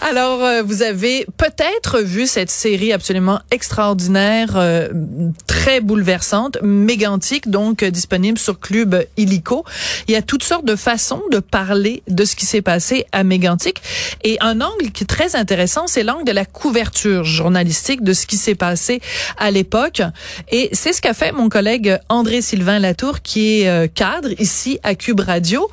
[0.00, 4.88] Alors, euh, vous avez peut-être vu cette série absolument extraordinaire, euh,
[5.46, 9.64] très bouleversante, mégantique, donc euh, disponible sur Club Illico.
[10.06, 13.24] Il y a toutes sortes de façons de parler de ce qui s'est passé à
[13.24, 13.80] Mégantic.
[14.24, 18.26] Et un angle qui est très intéressant, c'est l'angle de la couverture journalistique de ce
[18.26, 19.00] qui s'est passé
[19.38, 20.02] à l'époque.
[20.50, 25.20] Et c'est ce qu'a fait mon collègue André-Sylvain Latour, qui est cadre ici à Cube
[25.20, 25.68] Radio,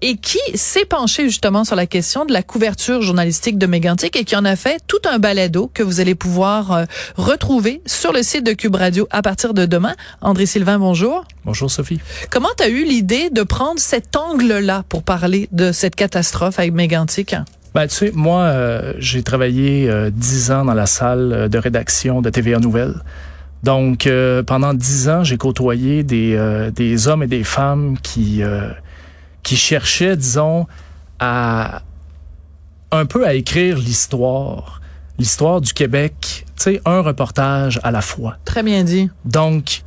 [0.00, 4.24] et qui s'est penché justement sur la question de la couverture journalistique de Mégantic et
[4.24, 6.84] qui en a fait tout un balado que vous allez pouvoir euh,
[7.16, 9.94] retrouver sur le site de Cube Radio à partir de demain.
[10.22, 11.24] André Sylvain, bonjour.
[11.44, 12.00] Bonjour Sophie.
[12.30, 16.72] Comment tu as eu l'idée de prendre cet angle-là pour parler de cette catastrophe avec
[16.72, 17.36] Mégantic?
[17.74, 22.22] Ben, tu sais, moi, euh, j'ai travaillé euh, dix ans dans la salle de rédaction
[22.22, 22.94] de TVA Nouvelles.
[23.62, 24.06] Donc,
[24.46, 26.38] pendant dix ans, j'ai côtoyé des,
[26.74, 28.42] des hommes et des femmes qui,
[29.42, 30.66] qui cherchaient, disons,
[31.18, 31.80] à,
[32.94, 34.80] un peu à écrire l'histoire,
[35.18, 38.36] l'histoire du Québec, tu sais, un reportage à la fois.
[38.44, 39.10] Très bien dit.
[39.24, 39.82] Donc,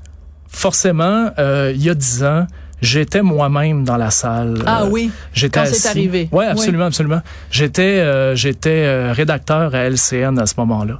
[0.47, 2.45] forcément, euh, il y a dix ans,
[2.81, 4.61] j'étais moi-même dans la salle.
[4.65, 5.09] Ah euh, oui.
[5.33, 5.59] J'étais.
[5.59, 6.27] Quand c'est arrivé.
[6.31, 7.21] Ouais, absolument, absolument.
[7.49, 10.99] J'étais, euh, j'étais rédacteur à LCN à ce moment-là.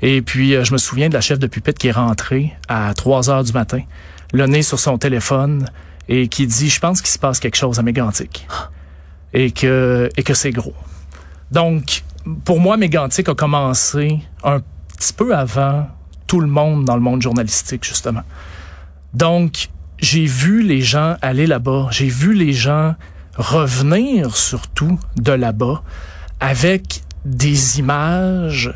[0.00, 3.30] Et puis, je me souviens de la chef de pupitre qui est rentrée à 3
[3.30, 3.80] heures du matin,
[4.32, 5.66] le nez sur son téléphone,
[6.08, 8.46] et qui dit, je pense qu'il se passe quelque chose à Mégantic.
[9.34, 10.74] et que, et que c'est gros.
[11.50, 12.02] Donc,
[12.44, 14.60] pour moi, Mégantic a commencé un
[14.96, 15.86] petit peu avant
[16.26, 18.22] tout le monde dans le monde journalistique, justement.
[19.14, 22.94] Donc, j'ai vu les gens aller là-bas, j'ai vu les gens
[23.36, 25.82] revenir surtout de là-bas
[26.40, 28.72] avec des images,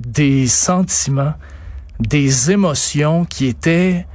[0.00, 1.34] des sentiments,
[2.00, 4.06] des émotions qui étaient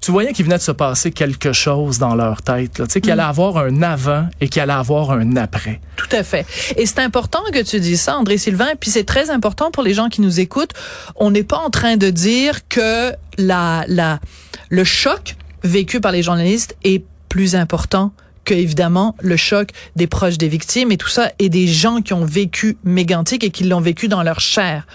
[0.00, 3.10] tu voyais qu'il venait de se passer quelque chose dans leur tête, tu sais, qu'il
[3.10, 3.30] allait mm.
[3.30, 5.80] avoir un avant et qu'il allait avoir un après.
[5.96, 6.46] Tout à fait.
[6.76, 9.82] Et c'est important que tu dises ça, André Sylvain, et puis c'est très important pour
[9.82, 10.72] les gens qui nous écoutent.
[11.16, 14.20] On n'est pas en train de dire que la, la,
[14.68, 18.12] le choc vécu par les journalistes est plus important
[18.44, 22.14] que évidemment le choc des proches des victimes et tout ça et des gens qui
[22.14, 24.86] ont vécu mégantique et qui l'ont vécu dans leur chair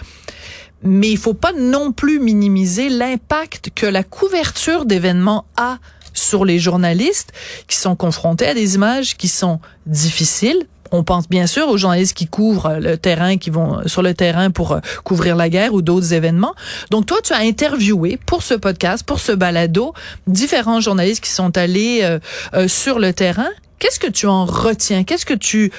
[0.84, 5.78] mais il faut pas non plus minimiser l'impact que la couverture d'événements a
[6.12, 7.32] sur les journalistes
[7.66, 10.66] qui sont confrontés à des images qui sont difficiles.
[10.92, 14.50] On pense bien sûr aux journalistes qui couvrent le terrain, qui vont sur le terrain
[14.50, 16.54] pour euh, couvrir la guerre ou d'autres événements.
[16.90, 19.92] Donc toi, tu as interviewé pour ce podcast, pour ce balado,
[20.28, 22.20] différents journalistes qui sont allés euh,
[22.54, 23.48] euh, sur le terrain.
[23.78, 25.04] Qu'est-ce que tu en retiens?
[25.04, 25.70] Qu'est-ce que tu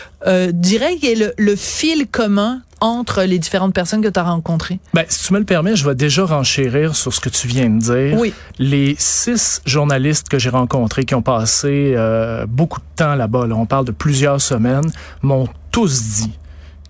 [0.53, 4.79] dirais qui est le, le fil commun entre les différentes personnes que tu as rencontrées?
[4.93, 7.69] Ben, si tu me le permets, je vais déjà renchérir sur ce que tu viens
[7.69, 8.19] de dire.
[8.19, 8.33] Oui.
[8.59, 13.55] Les six journalistes que j'ai rencontrés qui ont passé euh, beaucoup de temps là-bas, là,
[13.55, 14.91] on parle de plusieurs semaines,
[15.21, 16.33] m'ont tous dit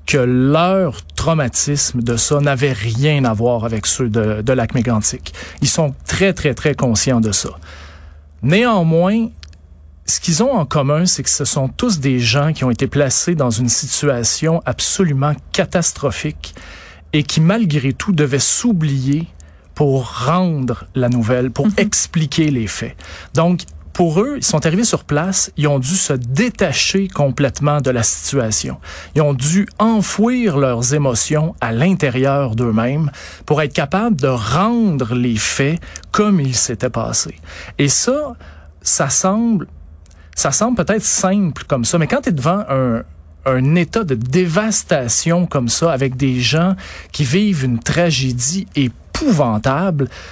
[0.05, 5.33] que leur traumatisme de ça n'avait rien à voir avec ceux de, de lac mégantic.
[5.61, 7.49] Ils sont très, très, très conscients de ça.
[8.43, 9.29] Néanmoins,
[10.05, 12.87] ce qu'ils ont en commun, c'est que ce sont tous des gens qui ont été
[12.87, 16.53] placés dans une situation absolument catastrophique
[17.13, 19.27] et qui, malgré tout, devaient s'oublier
[19.73, 21.73] pour rendre la nouvelle, pour mhm.
[21.77, 22.95] expliquer les faits.
[23.33, 23.61] Donc,
[23.93, 28.03] pour eux, ils sont arrivés sur place, ils ont dû se détacher complètement de la
[28.03, 28.77] situation.
[29.15, 33.09] Ils ont dû enfouir leurs émotions à l'intérieur d'eux-mêmes
[33.45, 35.79] pour être capables de rendre les faits
[36.11, 37.39] comme ils s'étaient passés.
[37.77, 38.33] Et ça,
[38.81, 39.67] ça semble
[40.35, 45.45] ça semble peut-être simple comme ça, mais quand tu es devant un, état de dévastation
[45.45, 46.75] comme ça, avec des gens
[47.11, 49.04] qui vivent une tragédie épouvantable,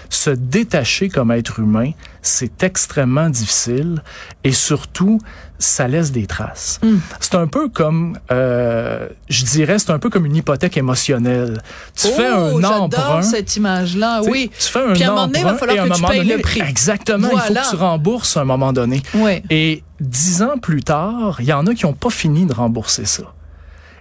[0.09, 4.01] se détacher comme être humain, c'est extrêmement difficile
[4.43, 5.19] et surtout,
[5.59, 6.79] ça laisse des traces.
[6.83, 6.97] Mm.
[7.19, 11.61] C'est un peu comme, euh, je dirais, c'est un peu comme une hypothèque émotionnelle.
[11.95, 13.21] Tu fais oh, un emprunt.
[13.21, 14.51] cette image-là, oui.
[14.57, 16.37] Tu fais un Puis à un moment donné, il va falloir que tu payes le
[16.39, 16.61] prix.
[16.61, 19.01] Exactement, il faut que tu rembourses à un moment donné.
[19.15, 19.41] Oui.
[19.49, 23.05] Et dix ans plus tard, il y en a qui n'ont pas fini de rembourser
[23.05, 23.23] ça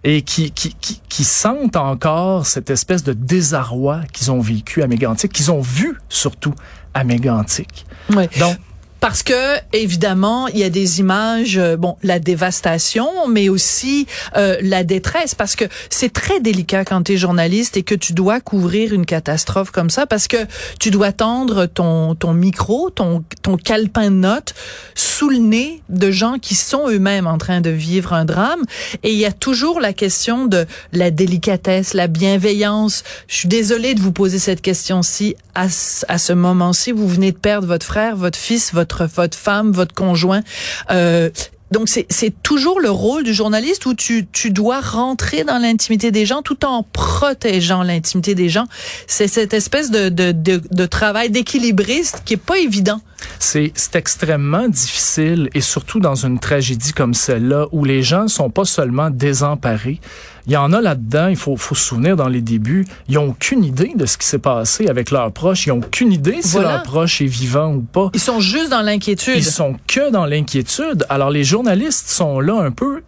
[0.04, 4.88] et qui, qui, qui, qui, sentent encore cette espèce de désarroi qu'ils ont vécu à
[4.88, 6.54] Mégantic, qu'ils ont vu surtout
[6.92, 7.86] à Mégantic.
[8.10, 8.24] Oui.
[8.40, 8.56] Donc,
[9.02, 14.06] parce que évidemment il y a des images euh, bon la dévastation mais aussi
[14.36, 15.34] euh, la détresse.
[15.34, 19.04] Parce que c'est très délicat quand tu es journaliste et que tu dois couvrir une
[19.04, 20.36] catastrophe comme ça parce que
[20.78, 24.54] tu dois tendre ton ton micro ton ton calepin de notes
[24.94, 28.62] sous le nez de gens qui sont eux-mêmes en train de vivre un drame.
[29.02, 33.02] Et il y a toujours la question de la délicatesse la bienveillance.
[33.26, 35.66] Je suis désolée de vous poser cette question-ci à,
[36.08, 39.94] à ce moment-ci, vous venez de perdre votre frère, votre fils, votre votre femme, votre
[39.94, 40.42] conjoint.
[40.90, 41.30] Euh,
[41.70, 46.26] donc c'est toujours le rôle du journaliste où tu, tu dois rentrer dans l'intimité des
[46.26, 48.66] gens tout en protégeant l'intimité des gens.
[49.06, 53.00] C'est cette espèce de, de, de, de travail d'équilibriste qui est pas évident.
[53.38, 58.64] C'est extrêmement difficile et surtout dans une tragédie comme celle-là où les gens sont pas
[58.64, 60.00] seulement désemparés,
[60.46, 63.28] il y en a là-dedans, il faut, faut se souvenir dans les débuts, ils ont
[63.28, 66.58] aucune idée de ce qui s'est passé avec leurs proches, ils ont aucune idée si
[66.58, 68.10] leur proche est vivant ou pas.
[68.14, 69.36] Ils sont juste dans l'inquiétude.
[69.36, 71.06] Ils sont que dans l'inquiétude.
[71.08, 73.02] Alors les journalistes sont là un peu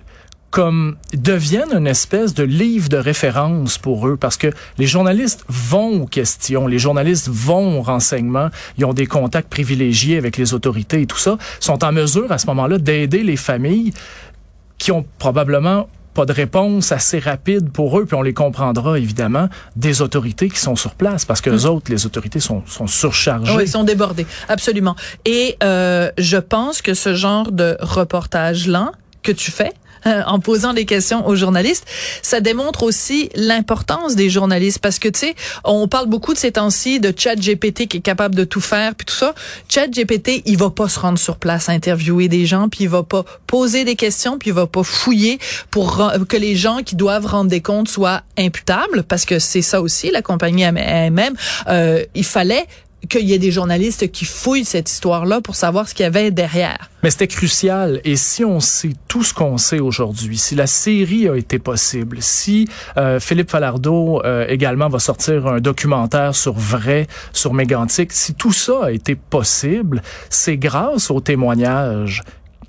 [0.54, 4.46] comme deviennent une espèce de livre de référence pour eux parce que
[4.78, 10.16] les journalistes vont aux questions, les journalistes vont aux renseignements, ils ont des contacts privilégiés
[10.16, 13.92] avec les autorités et tout ça, sont en mesure à ce moment-là d'aider les familles
[14.78, 19.48] qui ont probablement pas de réponse assez rapide pour eux, puis on les comprendra évidemment
[19.74, 21.74] des autorités qui sont sur place, parce que les hum.
[21.74, 23.56] autres, les autorités sont, sont surchargées.
[23.56, 24.94] Oui, ils sont débordés, absolument.
[25.24, 28.92] Et euh, je pense que ce genre de reportage-là
[29.24, 29.72] que tu fais,
[30.04, 31.86] en posant des questions aux journalistes.
[32.22, 35.34] Ça démontre aussi l'importance des journalistes parce que tu sais,
[35.64, 38.94] on parle beaucoup de ces temps-ci de Chat GPT qui est capable de tout faire
[38.94, 39.34] puis tout ça.
[39.68, 43.02] Chat GPT, il va pas se rendre sur place interviewer des gens puis il va
[43.02, 45.38] pas poser des questions puis il va pas fouiller
[45.70, 49.80] pour que les gens qui doivent rendre des comptes soient imputables parce que c'est ça
[49.80, 51.34] aussi la compagnie elle-même.
[51.68, 52.66] Euh, il fallait
[53.08, 56.30] qu'il y ait des journalistes qui fouillent cette histoire-là pour savoir ce qu'il y avait
[56.30, 56.90] derrière.
[57.02, 58.00] Mais c'était crucial.
[58.04, 62.18] Et si on sait tout ce qu'on sait aujourd'hui, si la série a été possible,
[62.20, 68.34] si euh, Philippe Falardeau euh, également va sortir un documentaire sur vrai, sur Mégantic, si
[68.34, 72.22] tout ça a été possible, c'est grâce aux témoignages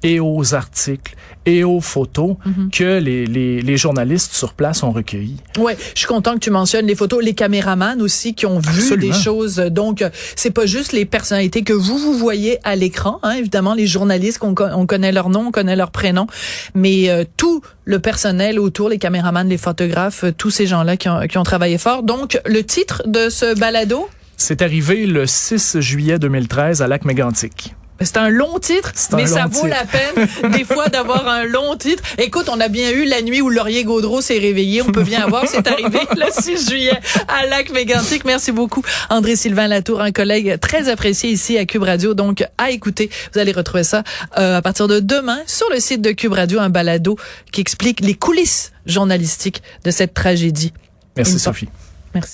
[0.05, 1.15] et aux articles
[1.47, 2.69] et aux photos mhm.
[2.71, 5.37] que les, les, les, journalistes sur place ont recueillis.
[5.57, 8.97] Ouais, je suis content que tu mentionnes les photos, les caméramans aussi qui ont vu
[8.97, 9.57] des choses.
[9.57, 10.03] Donc,
[10.35, 14.39] c'est pas juste les personnalités que vous vous voyez à l'écran, hein, évidemment les journalistes
[14.39, 16.27] qu'on on connaît leur nom, on connaît leur prénom,
[16.73, 21.09] mais euh, tout le personnel autour, les caméramans, les photographes, euh, tous ces gens-là qui
[21.09, 22.03] ont, qui ont travaillé fort.
[22.03, 24.07] Donc, le titre de ce balado?
[24.37, 27.75] C'est arrivé le 6 juillet 2013 à Lac Mégantic.
[28.01, 32.03] C'est un long titre, mais ça vaut la peine des fois d'avoir un long titre.
[32.17, 34.81] Écoute, on a bien eu la nuit où Laurier Gaudreau s'est réveillé.
[34.81, 38.25] On peut bien voir, c'est arrivé le 6 juillet à Lac Mégantic.
[38.25, 42.13] Merci beaucoup, André Sylvain Latour, un collègue très apprécié ici à Cube Radio.
[42.13, 43.09] Donc, à écouter.
[43.33, 44.03] Vous allez retrouver ça
[44.37, 47.17] euh, à partir de demain sur le site de Cube Radio, un balado
[47.51, 50.73] qui explique les coulisses journalistiques de cette tragédie.
[51.15, 51.69] Merci, Sophie.
[52.13, 52.33] Merci.